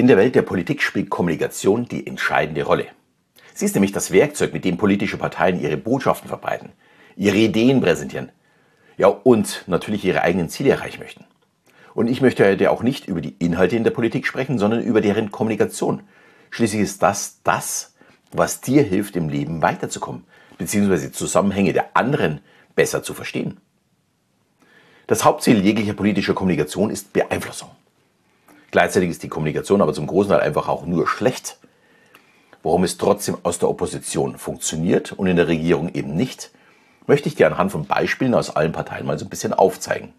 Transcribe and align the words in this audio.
In 0.00 0.06
der 0.06 0.16
Welt 0.16 0.36
der 0.36 0.42
Politik 0.42 0.80
spielt 0.80 1.10
Kommunikation 1.10 1.86
die 1.86 2.06
entscheidende 2.06 2.62
Rolle. 2.62 2.86
Sie 3.52 3.64
ist 3.64 3.74
nämlich 3.74 3.90
das 3.90 4.12
Werkzeug, 4.12 4.52
mit 4.52 4.64
dem 4.64 4.76
politische 4.76 5.16
Parteien 5.16 5.60
ihre 5.60 5.76
Botschaften 5.76 6.28
verbreiten, 6.28 6.70
ihre 7.16 7.36
Ideen 7.36 7.80
präsentieren, 7.80 8.30
ja 8.96 9.08
und 9.08 9.64
natürlich 9.66 10.04
ihre 10.04 10.22
eigenen 10.22 10.50
Ziele 10.50 10.70
erreichen 10.70 11.00
möchten. 11.00 11.24
Und 11.94 12.06
ich 12.06 12.20
möchte 12.20 12.46
heute 12.46 12.70
auch 12.70 12.84
nicht 12.84 13.08
über 13.08 13.20
die 13.20 13.34
Inhalte 13.40 13.74
in 13.74 13.82
der 13.82 13.90
Politik 13.90 14.24
sprechen, 14.24 14.60
sondern 14.60 14.84
über 14.84 15.00
deren 15.00 15.32
Kommunikation. 15.32 16.04
Schließlich 16.50 16.82
ist 16.82 17.02
das 17.02 17.40
das, 17.42 17.96
was 18.30 18.60
dir 18.60 18.84
hilft, 18.84 19.16
im 19.16 19.28
Leben 19.28 19.62
weiterzukommen, 19.62 20.22
beziehungsweise 20.58 21.10
Zusammenhänge 21.10 21.72
der 21.72 21.96
anderen 21.96 22.40
besser 22.76 23.02
zu 23.02 23.14
verstehen. 23.14 23.56
Das 25.08 25.24
Hauptziel 25.24 25.60
jeglicher 25.60 25.94
politischer 25.94 26.34
Kommunikation 26.34 26.90
ist 26.90 27.12
Beeinflussung. 27.12 27.70
Gleichzeitig 28.70 29.10
ist 29.10 29.22
die 29.22 29.28
Kommunikation 29.28 29.80
aber 29.80 29.94
zum 29.94 30.06
großen 30.06 30.30
Teil 30.30 30.40
einfach 30.40 30.68
auch 30.68 30.84
nur 30.84 31.06
schlecht. 31.06 31.58
Warum 32.62 32.84
es 32.84 32.98
trotzdem 32.98 33.38
aus 33.42 33.58
der 33.58 33.70
Opposition 33.70 34.36
funktioniert 34.36 35.12
und 35.12 35.26
in 35.26 35.36
der 35.36 35.48
Regierung 35.48 35.94
eben 35.94 36.14
nicht, 36.14 36.50
möchte 37.06 37.28
ich 37.28 37.34
dir 37.34 37.46
anhand 37.46 37.72
von 37.72 37.86
Beispielen 37.86 38.34
aus 38.34 38.54
allen 38.54 38.72
Parteien 38.72 39.06
mal 39.06 39.18
so 39.18 39.24
ein 39.24 39.30
bisschen 39.30 39.54
aufzeigen. 39.54 40.12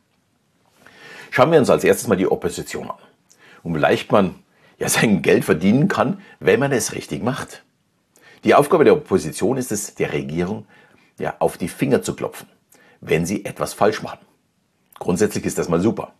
Schauen 1.31 1.51
wir 1.51 1.59
uns 1.59 1.69
als 1.69 1.83
erstes 1.83 2.07
mal 2.07 2.15
die 2.15 2.27
Opposition 2.27 2.89
an. 2.89 2.97
Und 3.61 3.75
leicht 3.75 4.11
man 4.11 4.35
ja 4.79 4.89
sein 4.89 5.21
Geld 5.21 5.45
verdienen 5.45 5.88
kann, 5.88 6.21
wenn 6.39 6.59
man 6.59 6.71
es 6.71 6.93
richtig 6.93 7.21
macht. 7.21 7.63
Die 8.43 8.55
Aufgabe 8.55 8.85
der 8.85 8.93
Opposition 8.93 9.57
ist 9.57 9.71
es, 9.71 9.95
der 9.95 10.13
Regierung 10.13 10.66
ja, 11.19 11.35
auf 11.39 11.57
die 11.57 11.67
Finger 11.67 12.02
zu 12.02 12.16
klopfen, 12.16 12.47
wenn 13.02 13.25
sie 13.25 13.45
etwas 13.45 13.73
falsch 13.73 14.02
machen. 14.02 14.19
Grundsätzlich 14.97 15.45
ist 15.45 15.57
das 15.57 15.69
mal 15.69 15.81
super. 15.81 16.13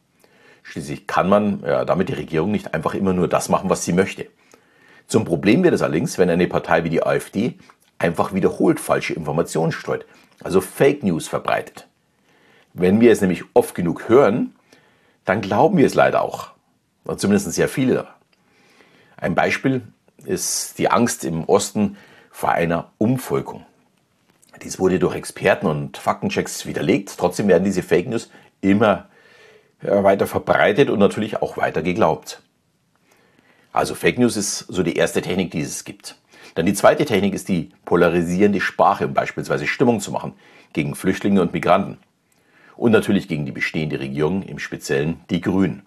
Schließlich 0.64 1.08
kann 1.08 1.30
man 1.30 1.64
ja, 1.66 1.86
damit 1.86 2.10
die 2.10 2.14
Regierung 2.14 2.52
nicht 2.52 2.74
einfach 2.74 2.94
immer 2.94 3.14
nur 3.14 3.28
das 3.28 3.50
machen, 3.50 3.70
was 3.70 3.84
sie 3.86 3.94
möchte. 3.94 4.28
Zum 5.08 5.26
Problem 5.26 5.64
wird 5.64 5.74
es 5.74 5.82
allerdings, 5.82 6.18
wenn 6.18 6.30
eine 6.30 6.48
Partei 6.48 6.84
wie 6.84 6.90
die 6.90 7.04
AfD 7.04 7.58
einfach 7.98 8.34
wiederholt 8.34 8.80
falsche 8.80 9.14
Informationen 9.14 9.72
streut, 9.72 10.06
also 10.44 10.62
Fake 10.62 11.04
News 11.04 11.28
verbreitet. 11.28 11.88
Wenn 12.74 13.02
wir 13.02 13.12
es 13.12 13.22
nämlich 13.22 13.44
oft 13.54 13.76
genug 13.76 14.08
hören, 14.08 14.56
dann 15.26 15.42
glauben 15.42 15.78
wir 15.78 15.86
es 15.86 15.96
leider 15.96 16.22
auch. 16.22 16.52
Oder 17.06 17.18
zumindest 17.18 17.52
sehr 17.54 17.68
viele. 17.68 18.08
Ein 19.18 19.36
Beispiel 19.36 19.82
ist 20.26 20.78
die 20.78 20.90
Angst 20.90 21.26
im 21.26 21.44
Osten 21.44 21.98
vor 22.32 22.52
einer 22.52 22.92
Umvolkung. 22.98 23.66
Dies 24.64 24.80
wurde 24.80 25.00
durch 25.00 25.16
Experten 25.16 25.68
und 25.68 25.98
Faktenchecks 25.98 26.66
widerlegt. 26.66 27.16
Trotzdem 27.18 27.48
werden 27.48 27.64
diese 27.64 27.84
Fake 27.84 28.08
News 28.08 28.30
immer 28.62 29.09
weiter 29.82 30.28
verbreitet 30.28 30.90
und 30.90 31.00
natürlich 31.00 31.42
auch 31.42 31.58
weiter 31.58 31.82
geglaubt. 31.82 32.42
Also 33.72 33.96
Fake 33.96 34.18
News 34.18 34.36
ist 34.36 34.60
so 34.60 34.84
die 34.84 34.96
erste 34.96 35.22
Technik, 35.22 35.52
die 35.52 35.62
es 35.62 35.86
gibt. 35.86 36.16
Dann 36.56 36.66
die 36.66 36.74
zweite 36.74 37.06
Technik 37.06 37.34
ist 37.34 37.48
die 37.48 37.70
polarisierende 37.86 38.60
Sprache, 38.60 39.06
um 39.08 39.14
beispielsweise 39.14 39.68
Stimmung 39.68 40.00
zu 40.00 40.12
machen 40.12 40.34
gegen 40.74 40.96
Flüchtlinge 40.96 41.42
und 41.42 41.54
Migranten. 41.54 41.98
Und 42.76 42.92
natürlich 42.92 43.28
gegen 43.28 43.46
die 43.46 43.52
bestehende 43.52 44.00
Regierung, 44.00 44.44
im 44.44 44.60
Speziellen 44.60 45.20
die 45.30 45.42
Grünen. 45.42 45.84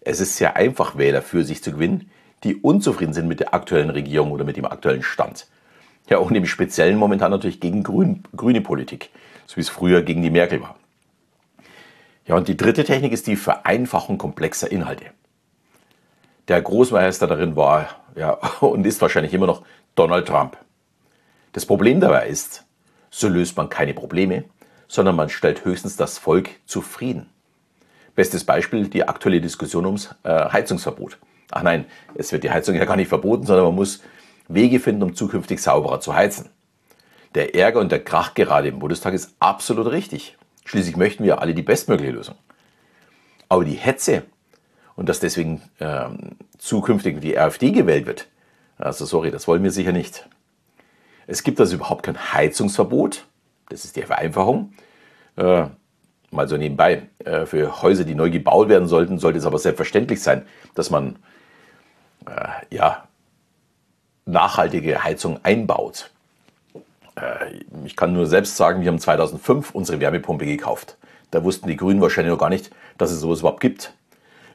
Es 0.00 0.20
ist 0.20 0.36
sehr 0.36 0.56
einfach, 0.56 0.96
Wähler 0.96 1.22
für 1.22 1.44
sich 1.44 1.62
zu 1.62 1.72
gewinnen, 1.72 2.10
die 2.44 2.56
unzufrieden 2.56 3.12
sind 3.12 3.28
mit 3.28 3.40
der 3.40 3.52
aktuellen 3.52 3.90
Regierung 3.90 4.30
oder 4.30 4.44
mit 4.44 4.56
dem 4.56 4.64
aktuellen 4.64 5.02
Stand. 5.02 5.46
Ja, 6.08 6.18
und 6.18 6.34
im 6.34 6.46
Speziellen 6.46 6.96
momentan 6.96 7.30
natürlich 7.30 7.60
gegen 7.60 7.82
Grün, 7.82 8.24
grüne 8.34 8.60
Politik, 8.60 9.10
so 9.46 9.56
wie 9.56 9.60
es 9.60 9.68
früher 9.68 10.02
gegen 10.02 10.22
die 10.22 10.30
Merkel 10.30 10.62
war. 10.62 10.79
Ja, 12.30 12.36
und 12.36 12.46
die 12.46 12.56
dritte 12.56 12.84
Technik 12.84 13.10
ist 13.10 13.26
die 13.26 13.34
Vereinfachung 13.34 14.16
komplexer 14.16 14.70
Inhalte. 14.70 15.06
Der 16.46 16.62
Großmeister 16.62 17.26
darin 17.26 17.56
war 17.56 17.88
ja, 18.14 18.34
und 18.60 18.86
ist 18.86 19.02
wahrscheinlich 19.02 19.34
immer 19.34 19.48
noch 19.48 19.64
Donald 19.96 20.28
Trump. 20.28 20.56
Das 21.54 21.66
Problem 21.66 21.98
dabei 21.98 22.28
ist, 22.28 22.64
so 23.10 23.26
löst 23.26 23.56
man 23.56 23.68
keine 23.68 23.94
Probleme, 23.94 24.44
sondern 24.86 25.16
man 25.16 25.28
stellt 25.28 25.64
höchstens 25.64 25.96
das 25.96 26.18
Volk 26.18 26.50
zufrieden. 26.66 27.28
Bestes 28.14 28.44
Beispiel 28.44 28.86
die 28.86 29.08
aktuelle 29.08 29.40
Diskussion 29.40 29.84
ums 29.84 30.14
äh, 30.22 30.50
Heizungsverbot. 30.52 31.18
Ach 31.50 31.64
nein, 31.64 31.84
es 32.14 32.30
wird 32.30 32.44
die 32.44 32.52
Heizung 32.52 32.76
ja 32.76 32.84
gar 32.84 32.94
nicht 32.94 33.08
verboten, 33.08 33.44
sondern 33.44 33.64
man 33.64 33.74
muss 33.74 34.04
Wege 34.46 34.78
finden, 34.78 35.02
um 35.02 35.16
zukünftig 35.16 35.60
sauberer 35.60 35.98
zu 35.98 36.14
heizen. 36.14 36.48
Der 37.34 37.56
Ärger 37.56 37.80
und 37.80 37.90
der 37.90 38.04
Krach 38.04 38.34
gerade 38.34 38.68
im 38.68 38.78
Bundestag 38.78 39.14
ist 39.14 39.34
absolut 39.40 39.90
richtig. 39.90 40.36
Schließlich 40.70 40.96
möchten 40.96 41.24
wir 41.24 41.40
alle 41.40 41.52
die 41.52 41.64
bestmögliche 41.64 42.12
Lösung. 42.12 42.36
Aber 43.48 43.64
die 43.64 43.74
Hetze 43.74 44.22
und 44.94 45.08
dass 45.08 45.18
deswegen 45.18 45.62
ähm, 45.80 46.36
zukünftig 46.58 47.20
die 47.20 47.36
AfD 47.36 47.72
gewählt 47.72 48.06
wird, 48.06 48.28
also 48.78 49.04
sorry, 49.04 49.32
das 49.32 49.48
wollen 49.48 49.64
wir 49.64 49.72
sicher 49.72 49.90
nicht. 49.90 50.28
Es 51.26 51.42
gibt 51.42 51.58
also 51.58 51.74
überhaupt 51.74 52.04
kein 52.04 52.32
Heizungsverbot. 52.32 53.26
Das 53.68 53.84
ist 53.84 53.96
die 53.96 54.02
Vereinfachung. 54.02 54.72
Äh, 55.34 55.64
mal 56.30 56.46
so 56.46 56.56
nebenbei. 56.56 57.08
Äh, 57.24 57.46
für 57.46 57.82
Häuser, 57.82 58.04
die 58.04 58.14
neu 58.14 58.30
gebaut 58.30 58.68
werden 58.68 58.86
sollten, 58.86 59.18
sollte 59.18 59.40
es 59.40 59.46
aber 59.46 59.58
selbstverständlich 59.58 60.22
sein, 60.22 60.46
dass 60.76 60.88
man 60.90 61.16
äh, 62.26 62.76
ja, 62.76 63.08
nachhaltige 64.24 65.02
Heizung 65.02 65.40
einbaut. 65.42 66.12
Äh, 67.20 67.60
ich 67.84 67.96
kann 67.96 68.12
nur 68.12 68.26
selbst 68.26 68.56
sagen, 68.56 68.80
wir 68.82 68.88
haben 68.88 68.98
2005 68.98 69.74
unsere 69.74 70.00
Wärmepumpe 70.00 70.46
gekauft. 70.46 70.96
Da 71.30 71.44
wussten 71.44 71.68
die 71.68 71.76
Grünen 71.76 72.00
wahrscheinlich 72.00 72.32
noch 72.32 72.38
gar 72.38 72.50
nicht, 72.50 72.70
dass 72.98 73.10
es 73.10 73.20
sowas 73.20 73.40
überhaupt 73.40 73.60
gibt. 73.60 73.92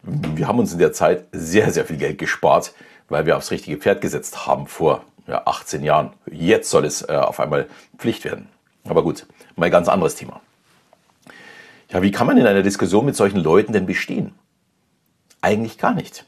Wir 0.04 0.48
haben 0.48 0.60
uns 0.60 0.74
in 0.74 0.80
der 0.80 0.94
Zeit 0.94 1.26
sehr, 1.32 1.72
sehr 1.72 1.86
viel 1.86 1.98
Geld 1.98 2.18
gespart, 2.18 2.74
weil 3.10 3.26
wir 3.26 3.38
aufs 3.38 3.52
richtige 3.52 3.78
Pferd 3.78 4.02
gesetzt 4.02 4.46
haben 4.46 4.68
vor 4.68 5.04
ja, 5.28 5.42
18 5.46 5.84
Jahren. 5.84 6.12
Jetzt 6.32 6.70
soll 6.70 6.86
es 6.86 7.02
äh, 7.02 7.14
auf 7.14 7.40
einmal 7.40 7.68
Pflicht 7.98 8.24
werden. 8.26 8.50
Aber 8.88 9.04
gut, 9.04 9.26
mal 9.56 9.66
ein 9.66 9.72
ganz 9.72 9.88
anderes 9.88 10.16
Thema. 10.16 10.42
Ja, 11.90 12.02
wie 12.02 12.12
kann 12.12 12.28
man 12.28 12.38
in 12.38 12.46
einer 12.46 12.62
Diskussion 12.62 13.06
mit 13.06 13.16
solchen 13.16 13.40
Leuten 13.40 13.74
denn 13.74 13.86
bestehen? 13.86 14.34
Eigentlich 15.42 15.78
gar 15.78 15.94
nicht. 15.94 16.26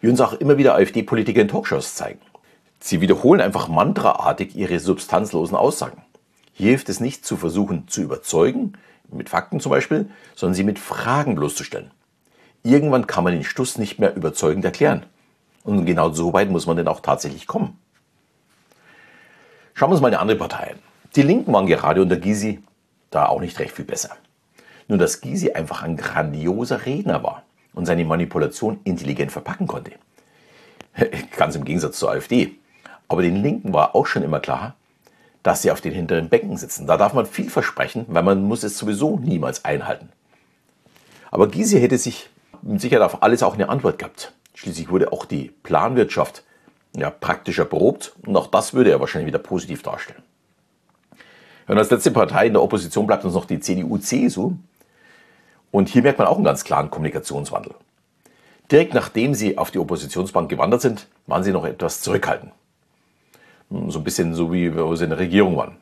Wie 0.00 0.08
uns 0.08 0.20
auch 0.20 0.32
immer 0.34 0.58
wieder 0.58 0.74
AfD-Politiker 0.74 1.40
in 1.40 1.48
Talkshows 1.48 1.94
zeigen. 1.94 2.20
Sie 2.84 3.00
wiederholen 3.00 3.40
einfach 3.40 3.68
mantraartig 3.68 4.56
ihre 4.56 4.80
substanzlosen 4.80 5.56
Aussagen. 5.56 6.02
Hier 6.52 6.70
hilft 6.70 6.88
es 6.88 6.98
nicht 6.98 7.24
zu 7.24 7.36
versuchen 7.36 7.86
zu 7.86 8.02
überzeugen, 8.02 8.72
mit 9.08 9.28
Fakten 9.28 9.60
zum 9.60 9.70
Beispiel, 9.70 10.10
sondern 10.34 10.54
sie 10.54 10.64
mit 10.64 10.80
Fragen 10.80 11.36
bloßzustellen. 11.36 11.92
Irgendwann 12.64 13.06
kann 13.06 13.22
man 13.22 13.34
den 13.34 13.44
Stuss 13.44 13.78
nicht 13.78 14.00
mehr 14.00 14.16
überzeugend 14.16 14.64
erklären. 14.64 15.06
Und 15.62 15.86
genau 15.86 16.10
so 16.10 16.32
weit 16.32 16.50
muss 16.50 16.66
man 16.66 16.76
denn 16.76 16.88
auch 16.88 16.98
tatsächlich 16.98 17.46
kommen. 17.46 17.78
Schauen 19.74 19.90
wir 19.90 19.92
uns 19.92 20.02
mal 20.02 20.08
eine 20.08 20.18
andere 20.18 20.38
Partei 20.38 20.72
an. 20.72 20.78
Die 21.14 21.22
Linken 21.22 21.52
waren 21.52 21.68
gerade 21.68 22.02
unter 22.02 22.16
Gysi 22.16 22.64
da 23.10 23.26
auch 23.26 23.40
nicht 23.40 23.60
recht 23.60 23.76
viel 23.76 23.84
besser. 23.84 24.10
Nur 24.88 24.98
dass 24.98 25.20
Gysi 25.20 25.52
einfach 25.52 25.84
ein 25.84 25.96
grandioser 25.96 26.84
Redner 26.84 27.22
war 27.22 27.44
und 27.74 27.86
seine 27.86 28.04
Manipulation 28.04 28.80
intelligent 28.82 29.30
verpacken 29.30 29.68
konnte. 29.68 29.92
Ganz 31.36 31.54
im 31.54 31.64
Gegensatz 31.64 32.00
zur 32.00 32.10
AfD. 32.10 32.56
Aber 33.12 33.20
den 33.20 33.42
Linken 33.42 33.74
war 33.74 33.94
auch 33.94 34.06
schon 34.06 34.22
immer 34.22 34.40
klar, 34.40 34.74
dass 35.42 35.60
sie 35.60 35.70
auf 35.70 35.82
den 35.82 35.92
hinteren 35.92 36.30
Bänken 36.30 36.56
sitzen. 36.56 36.86
Da 36.86 36.96
darf 36.96 37.12
man 37.12 37.26
viel 37.26 37.50
versprechen, 37.50 38.06
weil 38.08 38.22
man 38.22 38.42
muss 38.42 38.62
es 38.62 38.78
sowieso 38.78 39.18
niemals 39.18 39.66
einhalten. 39.66 40.08
Aber 41.30 41.46
Gysi 41.46 41.78
hätte 41.78 41.98
sich 41.98 42.30
Sicherheit 42.78 43.04
auf 43.04 43.22
alles 43.22 43.42
auch 43.42 43.52
eine 43.52 43.68
Antwort 43.68 43.98
gehabt. 43.98 44.32
Schließlich 44.54 44.88
wurde 44.88 45.12
auch 45.12 45.26
die 45.26 45.52
Planwirtschaft 45.62 46.42
ja, 46.96 47.10
praktisch 47.10 47.58
erprobt 47.58 48.14
und 48.24 48.34
auch 48.34 48.46
das 48.46 48.72
würde 48.72 48.90
er 48.90 49.00
wahrscheinlich 49.00 49.26
wieder 49.26 49.38
positiv 49.38 49.82
darstellen. 49.82 50.22
Und 51.68 51.76
als 51.76 51.90
letzte 51.90 52.12
Partei 52.12 52.46
in 52.46 52.54
der 52.54 52.62
Opposition 52.62 53.06
bleibt 53.06 53.26
uns 53.26 53.34
noch 53.34 53.44
die 53.44 53.60
CDU-CSU. 53.60 54.54
Und 55.70 55.90
hier 55.90 56.00
merkt 56.00 56.18
man 56.18 56.28
auch 56.28 56.36
einen 56.36 56.44
ganz 56.44 56.64
klaren 56.64 56.90
Kommunikationswandel. 56.90 57.74
Direkt 58.70 58.94
nachdem 58.94 59.34
sie 59.34 59.58
auf 59.58 59.70
die 59.70 59.80
Oppositionsbank 59.80 60.48
gewandert 60.48 60.80
sind, 60.80 61.08
waren 61.26 61.44
sie 61.44 61.52
noch 61.52 61.66
etwas 61.66 62.00
zurückhaltend. 62.00 62.52
So 63.88 63.98
ein 64.00 64.04
bisschen 64.04 64.34
so 64.34 64.52
wie 64.52 64.74
wir 64.74 65.00
in 65.00 65.10
der 65.10 65.18
Regierung 65.18 65.56
waren. 65.56 65.76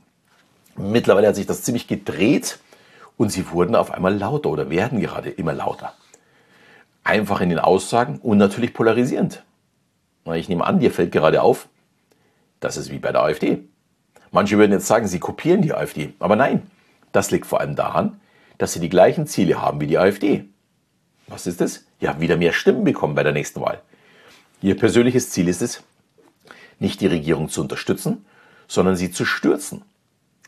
Mittlerweile 0.77 1.27
hat 1.29 1.35
sich 1.35 1.47
das 1.47 1.63
ziemlich 1.63 1.89
gedreht 1.89 2.61
und 3.17 3.31
sie 3.33 3.51
wurden 3.51 3.75
auf 3.75 3.91
einmal 3.91 4.17
lauter 4.17 4.49
oder 4.49 4.71
werden 4.71 5.01
gerade 5.01 5.31
immer 5.31 5.53
lauter. 5.53 5.93
Einfach 7.03 7.41
in 7.41 7.49
den 7.49 7.59
Aussagen 7.59 8.19
und 8.23 8.39
natürlich 8.39 8.75
polarisierend. 8.75 9.43
Ich 10.35 10.49
nehme 10.49 10.65
an, 10.65 10.79
dir 10.79 10.93
fällt 10.93 11.11
gerade 11.11 11.43
auf, 11.43 11.69
das 12.61 12.77
ist 12.77 12.91
wie 12.91 12.99
bei 12.99 13.11
der 13.11 13.23
AfD. 13.23 13.65
Manche 14.31 14.59
würden 14.59 14.73
jetzt 14.73 14.87
sagen, 14.87 15.09
sie 15.09 15.19
kopieren 15.19 15.63
die 15.63 15.75
AfD. 15.75 16.15
Aber 16.21 16.37
nein, 16.37 16.71
das 17.11 17.33
liegt 17.33 17.47
vor 17.47 17.61
allem 17.61 17.75
daran, 17.75 18.21
dass 18.59 18.73
sie 18.73 18.81
die 18.81 18.89
gleichen 18.89 19.27
Ziele 19.27 19.61
haben 19.61 19.81
wie 19.81 19.89
die 19.89 19.99
AfD. 19.99 20.45
Was 21.27 21.47
ist 21.47 21.61
es? 21.61 21.87
Ja, 21.99 22.21
wieder 22.21 22.37
mehr 22.37 22.53
Stimmen 22.53 22.85
bekommen 22.85 23.17
bei 23.17 23.25
der 23.25 23.33
nächsten 23.33 23.61
Wahl. 23.61 23.81
Ihr 24.63 24.77
persönliches 24.77 25.31
Ziel 25.31 25.49
ist 25.49 25.63
es, 25.63 25.83
nicht 26.81 27.01
die 27.01 27.07
Regierung 27.07 27.49
zu 27.49 27.61
unterstützen, 27.61 28.25
sondern 28.67 28.97
sie 28.97 29.13
zu 29.13 29.25
stürzen. 29.25 29.83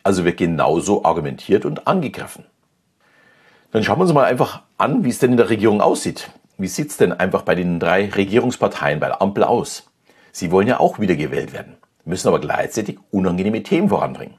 Also 0.02 0.24
wird 0.24 0.38
genauso 0.38 1.04
argumentiert 1.04 1.64
und 1.64 1.86
angegriffen. 1.86 2.44
Dann 3.70 3.84
schauen 3.84 3.98
wir 3.98 4.02
uns 4.02 4.12
mal 4.12 4.24
einfach 4.24 4.62
an, 4.76 5.04
wie 5.04 5.10
es 5.10 5.18
denn 5.18 5.32
in 5.32 5.36
der 5.36 5.50
Regierung 5.50 5.80
aussieht. 5.80 6.30
wie 6.58 6.68
sieht 6.68 6.90
es 6.90 6.96
denn 6.96 7.12
einfach 7.12 7.42
bei 7.42 7.54
den 7.54 7.80
drei 7.80 8.08
Regierungsparteien 8.08 9.00
bei 9.00 9.06
der 9.06 9.22
Ampel 9.22 9.44
aus? 9.44 9.90
Sie 10.30 10.50
wollen 10.50 10.68
ja 10.68 10.78
auch 10.78 10.98
wieder 10.98 11.16
gewählt 11.16 11.52
werden, 11.52 11.74
müssen 12.04 12.28
aber 12.28 12.40
gleichzeitig 12.40 12.98
unangenehme 13.10 13.62
Themen 13.62 13.88
voranbringen. 13.88 14.34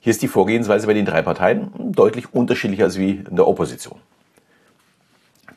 Hier 0.00 0.12
ist 0.12 0.22
die 0.22 0.28
Vorgehensweise 0.28 0.86
bei 0.86 0.94
den 0.94 1.04
drei 1.04 1.22
Parteien 1.22 1.72
deutlich 1.92 2.32
unterschiedlicher 2.32 2.84
als 2.84 2.96
wie 2.96 3.24
in 3.28 3.36
der 3.36 3.48
Opposition. 3.48 3.98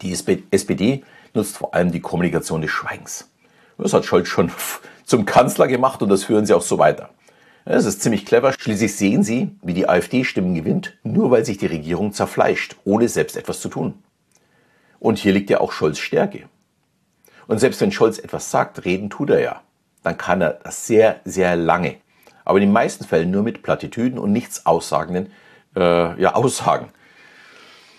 Die 0.02 0.12
SPD 0.12 1.04
nutzt 1.34 1.58
vor 1.58 1.74
allem 1.74 1.92
die 1.92 2.00
Kommunikation 2.00 2.62
des 2.62 2.72
Schweigens. 2.72 3.30
Das 3.78 3.94
hat 3.94 4.06
Scholz 4.06 4.28
schon 4.28 4.50
zum 5.10 5.26
Kanzler 5.26 5.68
gemacht 5.68 6.02
und 6.02 6.10
das 6.10 6.24
führen 6.24 6.46
sie 6.46 6.54
auch 6.54 6.62
so 6.62 6.78
weiter. 6.78 7.10
Das 7.66 7.86
ist 7.86 8.02
ziemlich 8.02 8.26
clever. 8.26 8.54
Schließlich 8.54 8.96
sehen 8.96 9.24
sie, 9.24 9.56
wie 9.62 9.74
die 9.74 9.90
AfD 9.90 10.24
Stimmen 10.24 10.54
gewinnt, 10.54 10.98
nur 11.04 11.32
weil 11.32 11.46
sich 11.46 11.58
die 11.58 11.66
Regierung 11.66 12.14
zerfleischt, 12.14 12.76
ohne 12.86 13.08
selbst 13.08 13.36
etwas 13.36 13.60
zu 13.60 13.70
tun. 13.70 13.96
Und 15.00 15.18
hier 15.18 15.34
liegt 15.34 15.50
ja 15.50 15.62
auch 15.62 15.72
Scholz 15.72 15.98
Stärke. 15.98 16.44
Und 17.48 17.60
selbst 17.60 17.82
wenn 17.82 17.92
Scholz 17.92 18.20
etwas 18.20 18.52
sagt, 18.52 18.86
reden 18.86 19.10
tut 19.10 19.32
er 19.32 19.42
ja, 19.42 19.62
dann 20.04 20.18
kann 20.18 20.42
er 20.42 20.60
das 20.64 20.86
sehr, 20.86 21.20
sehr 21.26 21.56
lange. 21.56 21.96
Aber 22.46 22.60
in 22.60 22.68
den 22.68 22.72
meisten 22.72 23.04
Fällen 23.04 23.32
nur 23.32 23.44
mit 23.44 23.64
Plattitüden 23.64 24.20
und 24.20 24.32
nichts 24.32 24.66
aussagenden 24.66 25.32
äh, 25.76 26.22
ja, 26.22 26.36
Aussagen. 26.36 26.90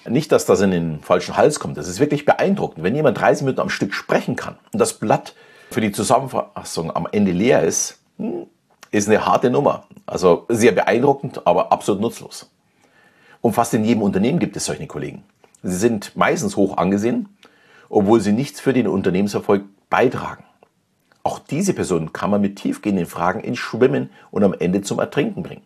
Nicht, 0.08 0.32
dass 0.32 0.46
das 0.46 0.60
in 0.60 0.70
den 0.70 1.00
falschen 1.00 1.36
Hals 1.36 1.60
kommt. 1.60 1.76
Das 1.76 1.88
ist 1.88 2.00
wirklich 2.00 2.24
beeindruckend. 2.24 2.84
Wenn 2.84 2.94
jemand 2.94 3.18
30 3.18 3.44
Minuten 3.44 3.60
am 3.60 3.68
Stück 3.68 3.94
sprechen 3.94 4.36
kann 4.36 4.58
und 4.72 4.78
das 4.78 4.94
Blatt 4.94 5.34
für 5.70 5.80
die 5.80 5.92
Zusammenfassung 5.92 6.94
am 6.94 7.06
Ende 7.10 7.32
leer 7.32 7.62
ist, 7.62 7.98
hm, 8.18 8.46
ist 8.90 9.08
eine 9.08 9.24
harte 9.24 9.50
Nummer. 9.50 9.84
Also 10.06 10.46
sehr 10.48 10.72
beeindruckend, 10.72 11.46
aber 11.46 11.72
absolut 11.72 12.00
nutzlos. 12.00 12.50
Und 13.40 13.54
fast 13.54 13.72
in 13.74 13.84
jedem 13.84 14.02
Unternehmen 14.02 14.38
gibt 14.38 14.56
es 14.56 14.66
solche 14.66 14.86
Kollegen. 14.86 15.22
Sie 15.62 15.76
sind 15.76 16.16
meistens 16.16 16.56
hoch 16.56 16.76
angesehen, 16.76 17.28
obwohl 17.88 18.20
sie 18.20 18.32
nichts 18.32 18.60
für 18.60 18.72
den 18.72 18.88
Unternehmenserfolg 18.88 19.64
beitragen. 19.88 20.44
Auch 21.22 21.38
diese 21.38 21.74
Personen 21.74 22.12
kann 22.12 22.30
man 22.30 22.40
mit 22.40 22.56
tiefgehenden 22.56 23.06
Fragen 23.06 23.40
ins 23.40 23.58
Schwimmen 23.58 24.10
und 24.30 24.42
am 24.42 24.54
Ende 24.54 24.82
zum 24.82 24.98
Ertrinken 24.98 25.42
bringen. 25.42 25.62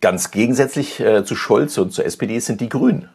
Ganz 0.00 0.30
gegensätzlich 0.30 1.00
äh, 1.00 1.24
zu 1.24 1.34
Scholz 1.34 1.78
und 1.78 1.92
zur 1.92 2.04
SPD 2.04 2.38
sind 2.38 2.60
die 2.60 2.68
Grünen. 2.68 3.08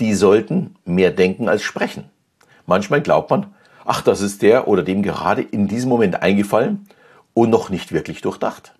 Die 0.00 0.14
sollten 0.14 0.76
mehr 0.84 1.10
denken 1.10 1.48
als 1.48 1.62
sprechen. 1.62 2.10
Manchmal 2.66 3.02
glaubt 3.02 3.30
man, 3.30 3.54
ach, 3.88 4.02
das 4.02 4.20
ist 4.20 4.42
der 4.42 4.68
oder 4.68 4.82
dem 4.82 5.02
gerade 5.02 5.42
in 5.42 5.66
diesem 5.66 5.88
Moment 5.88 6.22
eingefallen 6.22 6.86
und 7.34 7.50
noch 7.50 7.70
nicht 7.70 7.90
wirklich 7.92 8.20
durchdacht. 8.20 8.74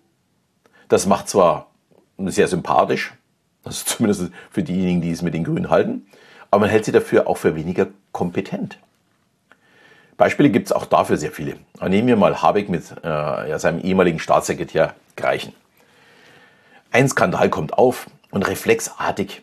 Das 0.87 1.07
macht 1.07 1.27
zwar 1.27 1.71
sehr 2.17 2.47
sympathisch, 2.47 3.13
also 3.63 3.83
zumindest 3.85 4.31
für 4.51 4.63
diejenigen, 4.63 5.01
die 5.01 5.11
es 5.11 5.21
mit 5.21 5.33
den 5.33 5.43
Grünen 5.43 5.69
halten, 5.69 6.05
aber 6.51 6.61
man 6.61 6.69
hält 6.69 6.85
sie 6.85 6.91
dafür 6.91 7.27
auch 7.27 7.37
für 7.37 7.55
weniger 7.55 7.87
kompetent. 8.11 8.77
Beispiele 10.15 10.49
gibt 10.49 10.67
es 10.67 10.71
auch 10.71 10.85
dafür 10.85 11.17
sehr 11.17 11.31
viele. 11.31 11.55
Nehmen 11.81 12.07
wir 12.07 12.17
mal 12.17 12.41
Habeck 12.41 12.69
mit 12.69 12.83
äh, 13.03 13.07
ja, 13.49 13.57
seinem 13.57 13.79
ehemaligen 13.79 14.19
Staatssekretär 14.19 14.93
Greichen. 15.15 15.53
Ein 16.91 17.07
Skandal 17.07 17.49
kommt 17.49 17.77
auf 17.77 18.07
und 18.29 18.47
reflexartig 18.47 19.41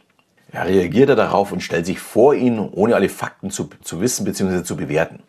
reagiert 0.53 1.09
er 1.09 1.17
darauf 1.17 1.51
und 1.51 1.62
stellt 1.62 1.87
sich 1.87 1.99
vor 1.99 2.35
ihn, 2.35 2.59
ohne 2.59 2.95
alle 2.95 3.09
Fakten 3.09 3.51
zu, 3.51 3.69
zu 3.83 4.01
wissen 4.01 4.25
bzw. 4.25 4.62
zu 4.62 4.77
bewerten. 4.77 5.23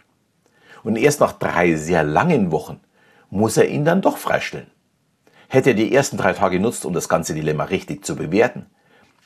Und 0.88 0.95
erst 0.95 1.19
nach 1.19 1.34
drei 1.34 1.75
sehr 1.75 2.01
langen 2.01 2.54
Wochen 2.54 2.80
muss 3.30 3.57
er 3.57 3.68
ihn 3.68 3.84
dann 3.84 4.01
doch 4.01 4.16
freistellen. 4.16 4.72
Hätte 5.50 5.72
er 5.72 5.75
die 5.75 5.94
ersten 5.94 6.16
drei 6.16 6.31
Tage 6.31 6.60
genutzt, 6.60 6.86
um 6.86 6.94
das 6.94 7.10
ganze 7.10 7.34
Dilemma 7.34 7.66
richtig 7.66 8.06
zu 8.06 8.16
bewerten, 8.16 8.68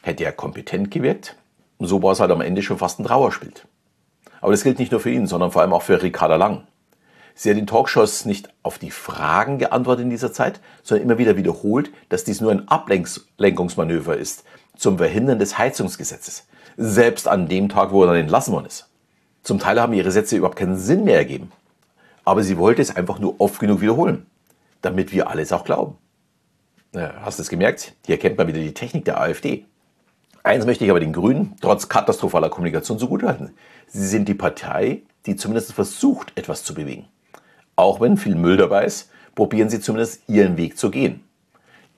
hätte 0.02 0.24
er 0.24 0.32
kompetent 0.32 0.90
gewirkt. 0.90 1.38
Und 1.78 1.86
so 1.86 2.02
war 2.02 2.14
es 2.14 2.20
halt 2.20 2.32
am 2.32 2.42
Ende 2.42 2.64
schon 2.64 2.80
fast 2.80 3.00
ein 3.00 3.04
Trauerspiel. 3.04 3.54
Aber 4.42 4.54
das 4.54 4.64
gilt 4.64 4.80
nicht 4.80 4.92
nur 4.92 5.02
für 5.02 5.12
ihn, 5.12 5.28
sondern 5.28 5.52
vor 5.52 5.62
allem 5.62 5.74
auch 5.74 5.84
für 5.84 6.02
Ricarda 6.02 6.36
Lang. 6.36 6.66
Sie 7.36 7.52
hat 7.52 7.58
in 7.60 7.68
Talkshows 7.68 8.26
nicht 8.26 8.52
auf 8.64 8.80
die 8.80 8.90
Fragen 8.90 9.60
geantwortet 9.60 10.06
in 10.06 10.10
dieser 10.10 10.34
Zeit, 10.34 10.62
sondern 10.82 11.06
immer 11.06 11.20
wieder 11.20 11.38
wiederholt, 11.38 11.92
dass 12.10 12.24
dies 12.24 12.42
nur 12.42 12.50
ein 12.50 12.70
Ablenkungsmanöver 12.70 14.18
ist 14.18 14.46
zum 14.76 14.98
Verhindern 14.98 15.38
des 15.38 15.60
Heizungsgesetzes. 15.60 16.48
Selbst 16.76 17.28
an 17.28 17.48
dem 17.48 17.70
Tag, 17.70 17.92
wo 17.92 18.02
er 18.02 18.08
dann 18.08 18.16
entlassen 18.16 18.52
worden 18.52 18.66
ist. 18.66 18.91
Zum 19.44 19.60
Teil 19.60 19.82
haben 19.82 19.94
ihre 19.94 20.12
Sätze 20.12 20.38
überhaupt 20.38 20.58
keinen 20.58 20.78
Sinn 20.78 21.04
mehr 21.04 21.18
ergeben. 21.18 21.52
Aber 22.24 22.44
sie 22.44 22.58
wollte 22.58 22.82
es 22.82 22.96
einfach 22.96 23.20
nur 23.20 23.40
oft 23.40 23.60
genug 23.60 23.82
wiederholen, 23.82 24.26
damit 24.82 25.12
wir 25.12 25.30
alles 25.30 25.52
auch 25.52 25.64
glauben. 25.64 25.98
Ja, 26.94 27.14
hast 27.22 27.40
du 27.40 27.44
es 27.44 27.50
gemerkt? 27.50 27.94
Hier 28.06 28.18
kennt 28.18 28.38
man 28.38 28.48
wieder 28.48 28.60
die 28.60 28.74
Technik 28.74 29.06
der 29.06 29.20
AfD. 29.20 29.66
Eins 30.44 30.66
möchte 30.66 30.84
ich 30.84 30.90
aber 30.90 31.00
den 31.00 31.14
Grünen 31.14 31.56
trotz 31.62 31.88
katastrophaler 31.88 32.50
Kommunikation 32.50 33.00
zugutehalten. 33.00 33.52
Sie 33.88 34.08
sind 34.08 34.28
die 34.28 34.34
Partei, 34.34 35.04
die 35.26 35.36
zumindest 35.36 35.74
versucht, 35.74 36.34
etwas 36.36 36.64
zu 36.64 36.74
bewegen. 36.74 37.08
Auch 37.76 38.02
wenn 38.02 38.18
viel 38.18 38.36
Müll 38.36 38.58
dabei 38.58 38.86
ist, 38.86 39.10
probieren 39.36 39.70
sie 39.70 39.80
zumindest 39.80 40.28
ihren 40.28 40.58
Weg 40.58 40.78
zu 40.78 40.92
gehen. 40.92 41.24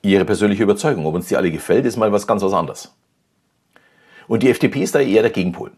Ihre 0.01 0.25
persönliche 0.25 0.63
Überzeugung, 0.63 1.05
ob 1.05 1.15
uns 1.15 1.27
die 1.27 1.37
alle 1.37 1.51
gefällt, 1.51 1.85
ist 1.85 1.97
mal 1.97 2.11
was 2.11 2.27
ganz 2.27 2.43
was 2.43 2.53
anderes. 2.53 2.93
Und 4.27 4.43
die 4.43 4.49
FDP 4.49 4.83
ist 4.83 4.95
da 4.95 4.99
eher 4.99 5.21
der 5.21 5.31
Gegenpol. 5.31 5.71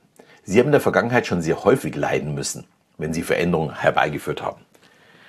Sie 0.45 0.59
haben 0.59 0.67
in 0.67 0.71
der 0.71 0.81
Vergangenheit 0.81 1.27
schon 1.27 1.41
sehr 1.41 1.63
häufig 1.63 1.95
leiden 1.95 2.33
müssen, 2.33 2.65
wenn 2.97 3.13
sie 3.13 3.23
Veränderungen 3.23 3.75
herbeigeführt 3.75 4.41
haben. 4.41 4.61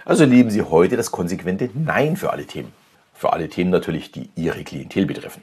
Also 0.04 0.24
leben 0.24 0.50
sie 0.50 0.62
heute 0.62 0.96
das 0.96 1.10
konsequente 1.10 1.70
Nein 1.74 2.16
für 2.16 2.30
alle 2.30 2.46
Themen. 2.46 2.72
Für 3.12 3.32
alle 3.32 3.48
Themen 3.48 3.70
natürlich, 3.70 4.12
die 4.12 4.30
ihre 4.36 4.62
Klientel 4.62 5.06
betreffen. 5.06 5.42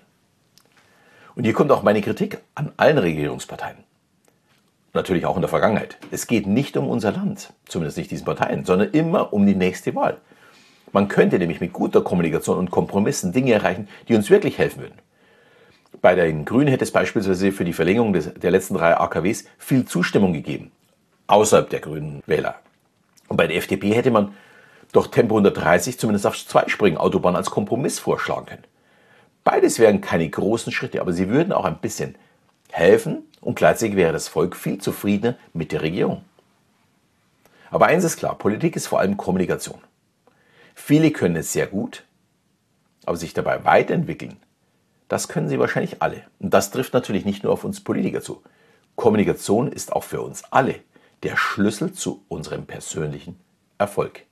Und 1.35 1.43
hier 1.43 1.53
kommt 1.53 1.71
auch 1.71 1.83
meine 1.83 2.01
Kritik 2.01 2.37
an 2.55 2.71
allen 2.77 2.99
Regierungsparteien 2.99 3.77
natürlich 4.93 5.25
auch 5.25 5.35
in 5.35 5.41
der 5.41 5.49
Vergangenheit. 5.49 5.97
Es 6.11 6.27
geht 6.27 6.47
nicht 6.47 6.77
um 6.77 6.87
unser 6.87 7.11
Land, 7.11 7.51
zumindest 7.65 7.97
nicht 7.97 8.11
diesen 8.11 8.25
Parteien, 8.25 8.63
sondern 8.63 8.91
immer 8.91 9.33
um 9.33 9.45
die 9.45 9.55
nächste 9.55 9.95
Wahl. 9.95 10.17
Man 10.91 11.07
könnte 11.07 11.39
nämlich 11.39 11.59
mit 11.59 11.73
guter 11.73 12.01
Kommunikation 12.01 12.57
und 12.57 12.69
Kompromissen 12.69 13.31
Dinge 13.31 13.53
erreichen, 13.53 13.87
die 14.07 14.15
uns 14.15 14.29
wirklich 14.29 14.59
helfen 14.59 14.81
würden. 14.81 14.99
Bei 16.03 16.15
den 16.15 16.43
Grünen 16.43 16.67
hätte 16.67 16.83
es 16.83 16.91
beispielsweise 16.91 17.53
für 17.53 17.63
die 17.63 17.71
Verlängerung 17.71 18.11
des, 18.11 18.33
der 18.33 18.51
letzten 18.51 18.73
drei 18.73 18.97
AKWs 18.97 19.45
viel 19.57 19.85
Zustimmung 19.85 20.33
gegeben, 20.33 20.69
außerhalb 21.27 21.69
der 21.69 21.79
grünen 21.79 22.21
Wähler. 22.25 22.55
Und 23.29 23.37
bei 23.37 23.47
der 23.47 23.55
FDP 23.55 23.93
hätte 23.93 24.11
man 24.11 24.35
doch 24.91 25.07
Tempo 25.07 25.35
130 25.35 25.97
zumindest 25.97 26.27
auf 26.27 26.35
Zweispringen-Autobahn 26.35 27.37
als 27.37 27.51
Kompromiss 27.51 27.99
vorschlagen 27.99 28.47
können. 28.47 28.63
Beides 29.45 29.79
wären 29.79 30.01
keine 30.01 30.29
großen 30.29 30.73
Schritte, 30.73 30.99
aber 30.99 31.13
sie 31.13 31.29
würden 31.29 31.53
auch 31.53 31.63
ein 31.63 31.77
bisschen 31.77 32.15
helfen 32.69 33.23
und 33.39 33.55
gleichzeitig 33.55 33.95
wäre 33.95 34.11
das 34.11 34.27
Volk 34.27 34.57
viel 34.57 34.79
zufriedener 34.79 35.37
mit 35.53 35.71
der 35.71 35.83
Regierung. 35.83 36.25
Aber 37.71 37.85
eins 37.85 38.03
ist 38.03 38.17
klar, 38.17 38.37
Politik 38.37 38.75
ist 38.75 38.87
vor 38.87 38.99
allem 38.99 39.15
Kommunikation. 39.15 39.79
Viele 40.75 41.11
können 41.11 41.37
es 41.37 41.53
sehr 41.53 41.67
gut, 41.67 42.03
aber 43.05 43.15
sich 43.15 43.33
dabei 43.33 43.63
weiterentwickeln, 43.63 44.35
das 45.13 45.27
können 45.27 45.47
sie 45.47 45.59
wahrscheinlich 45.59 46.01
alle. 46.01 46.23
Und 46.39 46.55
das 46.55 46.71
trifft 46.71 46.95
natürlich 46.95 47.23
nicht 47.23 47.43
nur 47.43 47.53
auf 47.53 47.63
uns 47.63 47.83
Politiker 47.83 48.21
zu. 48.21 48.41
Kommunikation 48.95 49.71
ist 49.71 49.93
auch 49.93 50.03
für 50.03 50.21
uns 50.21 50.43
alle 50.49 50.79
der 51.21 51.37
Schlüssel 51.37 51.93
zu 51.93 52.25
unserem 52.29 52.65
persönlichen 52.65 53.39
Erfolg. 53.77 54.23